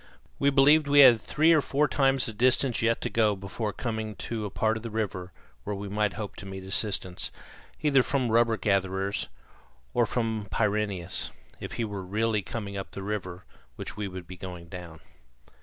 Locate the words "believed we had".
0.49-1.21